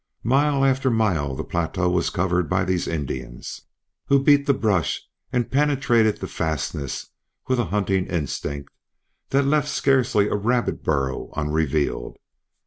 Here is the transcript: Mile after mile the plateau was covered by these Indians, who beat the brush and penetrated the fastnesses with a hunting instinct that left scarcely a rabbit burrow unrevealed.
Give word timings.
Mile 0.23 0.65
after 0.65 0.89
mile 0.89 1.35
the 1.35 1.43
plateau 1.43 1.87
was 1.87 2.09
covered 2.09 2.49
by 2.49 2.65
these 2.65 2.87
Indians, 2.87 3.65
who 4.07 4.23
beat 4.23 4.47
the 4.47 4.53
brush 4.55 4.99
and 5.31 5.51
penetrated 5.51 6.17
the 6.17 6.27
fastnesses 6.27 7.09
with 7.47 7.59
a 7.59 7.65
hunting 7.65 8.07
instinct 8.07 8.73
that 9.29 9.45
left 9.45 9.67
scarcely 9.67 10.27
a 10.27 10.33
rabbit 10.33 10.83
burrow 10.83 11.29
unrevealed. 11.35 12.17